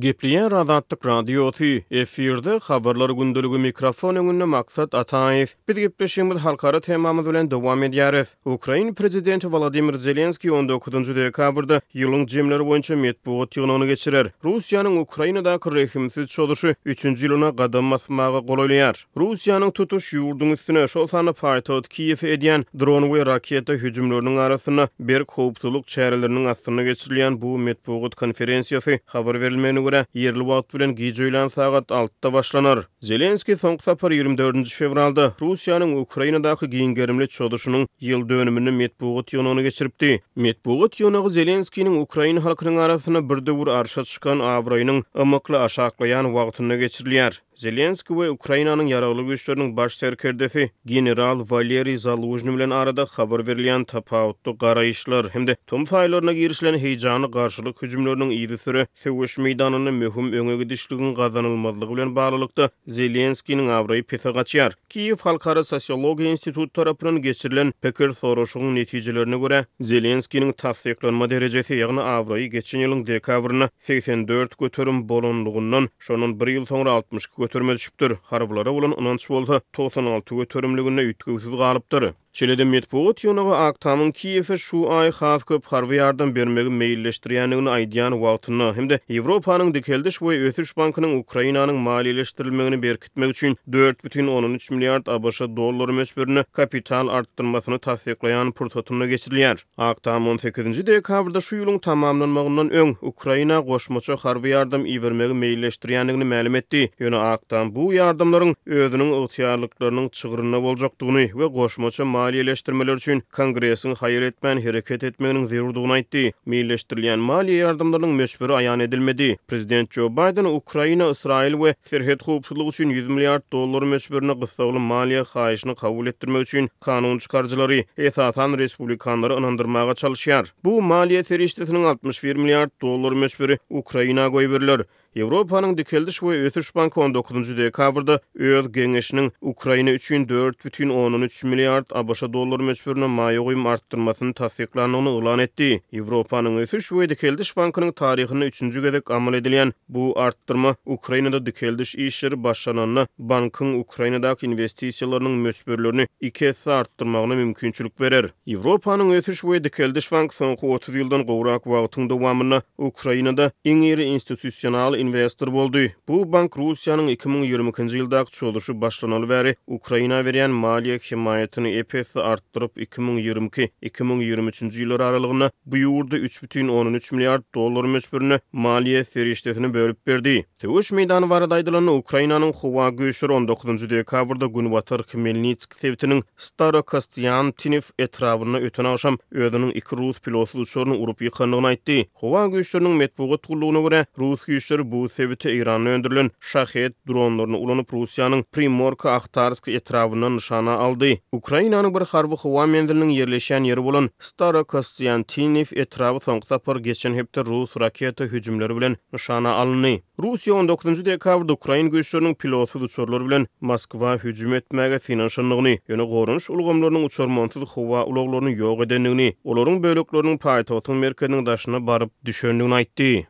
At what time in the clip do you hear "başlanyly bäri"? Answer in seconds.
168.80-169.54